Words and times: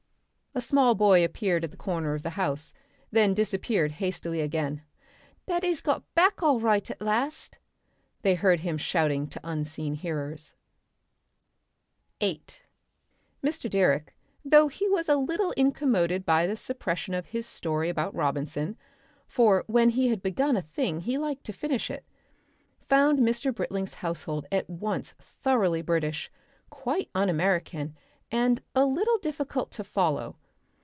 A 0.53 0.59
small 0.59 0.95
boy 0.95 1.23
appeared 1.23 1.63
at 1.63 1.71
the 1.71 1.77
corner 1.77 2.13
of 2.13 2.23
the 2.23 2.31
house, 2.31 2.73
and 3.03 3.11
then 3.15 3.33
disappeared 3.33 3.93
hastily 3.93 4.41
again. 4.41 4.81
"Daddy's 5.47 5.79
got 5.79 6.03
back 6.13 6.43
all 6.43 6.59
right 6.59 6.91
at 6.91 7.01
last," 7.01 7.57
they 8.21 8.35
heard 8.35 8.59
him 8.59 8.77
shouting 8.77 9.27
to 9.27 9.39
unseen 9.45 9.93
hearers. 9.93 10.47
Section 12.19 12.41
8 12.49 12.63
Mr. 13.41 13.69
Direck, 13.69 14.13
though 14.43 14.67
he 14.67 14.89
was 14.89 15.07
a 15.07 15.15
little 15.15 15.51
incommoded 15.53 16.25
by 16.25 16.45
the 16.45 16.57
suppression 16.57 17.13
of 17.13 17.27
his 17.27 17.45
story 17.47 17.87
about 17.87 18.13
Robinson 18.13 18.75
for 19.25 19.63
when 19.67 19.91
he 19.91 20.09
had 20.09 20.21
begun 20.21 20.57
a 20.57 20.61
thing 20.61 20.99
he 20.99 21.17
liked 21.17 21.45
to 21.45 21.53
finish 21.53 21.89
it 21.89 22.03
found 22.89 23.19
Mr. 23.19 23.55
Britling's 23.55 23.93
household 23.93 24.45
at 24.51 24.69
once 24.69 25.13
thoroughly 25.13 25.81
British, 25.81 26.29
quite 26.69 27.09
un 27.15 27.29
American 27.29 27.95
and 28.33 28.61
a 28.75 28.85
little 28.85 29.17
difficult 29.19 29.71
to 29.71 29.83
follow. 29.85 30.35